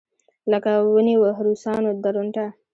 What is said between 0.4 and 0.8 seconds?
لکه